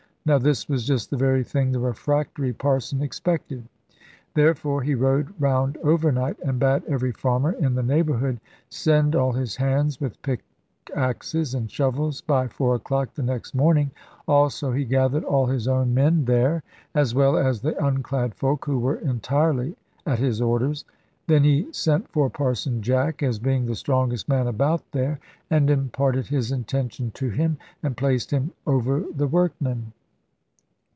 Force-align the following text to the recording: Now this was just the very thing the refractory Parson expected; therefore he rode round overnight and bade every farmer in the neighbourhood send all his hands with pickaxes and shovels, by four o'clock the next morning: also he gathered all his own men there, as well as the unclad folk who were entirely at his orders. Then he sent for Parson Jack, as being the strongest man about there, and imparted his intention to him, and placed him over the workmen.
Now 0.23 0.37
this 0.37 0.69
was 0.69 0.85
just 0.85 1.09
the 1.09 1.17
very 1.17 1.43
thing 1.43 1.71
the 1.71 1.79
refractory 1.79 2.53
Parson 2.53 3.01
expected; 3.01 3.67
therefore 4.35 4.83
he 4.83 4.93
rode 4.93 5.33
round 5.41 5.77
overnight 5.83 6.37
and 6.45 6.59
bade 6.59 6.83
every 6.87 7.11
farmer 7.11 7.53
in 7.53 7.73
the 7.73 7.81
neighbourhood 7.81 8.39
send 8.69 9.15
all 9.15 9.31
his 9.31 9.55
hands 9.55 9.99
with 9.99 10.21
pickaxes 10.21 11.55
and 11.55 11.71
shovels, 11.71 12.21
by 12.21 12.47
four 12.47 12.75
o'clock 12.75 13.15
the 13.15 13.23
next 13.23 13.55
morning: 13.55 13.89
also 14.27 14.71
he 14.71 14.85
gathered 14.85 15.23
all 15.23 15.47
his 15.47 15.67
own 15.67 15.95
men 15.95 16.25
there, 16.25 16.61
as 16.93 17.15
well 17.15 17.35
as 17.35 17.61
the 17.61 17.73
unclad 17.83 18.35
folk 18.35 18.65
who 18.65 18.77
were 18.77 18.97
entirely 18.97 19.75
at 20.05 20.19
his 20.19 20.39
orders. 20.39 20.85
Then 21.25 21.43
he 21.43 21.67
sent 21.73 22.07
for 22.11 22.29
Parson 22.29 22.83
Jack, 22.83 23.23
as 23.23 23.39
being 23.39 23.65
the 23.65 23.73
strongest 23.75 24.29
man 24.29 24.45
about 24.45 24.83
there, 24.91 25.17
and 25.49 25.67
imparted 25.71 26.27
his 26.27 26.51
intention 26.51 27.09
to 27.15 27.29
him, 27.31 27.57
and 27.81 27.97
placed 27.97 28.29
him 28.29 28.51
over 28.67 29.03
the 29.15 29.25
workmen. 29.27 29.93